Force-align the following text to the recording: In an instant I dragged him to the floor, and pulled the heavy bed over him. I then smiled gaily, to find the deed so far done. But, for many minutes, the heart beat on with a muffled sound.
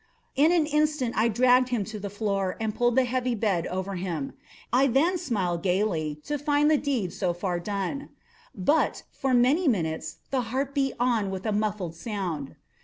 In 0.35 0.51
an 0.51 0.65
instant 0.65 1.13
I 1.15 1.27
dragged 1.27 1.69
him 1.69 1.83
to 1.85 1.99
the 1.99 2.09
floor, 2.09 2.57
and 2.59 2.73
pulled 2.73 2.95
the 2.95 3.03
heavy 3.03 3.35
bed 3.35 3.67
over 3.67 3.93
him. 3.97 4.33
I 4.73 4.87
then 4.87 5.15
smiled 5.19 5.61
gaily, 5.61 6.19
to 6.23 6.39
find 6.39 6.71
the 6.71 6.77
deed 6.79 7.13
so 7.13 7.33
far 7.33 7.59
done. 7.59 8.09
But, 8.55 9.03
for 9.11 9.35
many 9.35 9.67
minutes, 9.67 10.17
the 10.31 10.41
heart 10.49 10.73
beat 10.73 10.95
on 10.99 11.29
with 11.29 11.45
a 11.45 11.51
muffled 11.51 11.93
sound. 11.93 12.55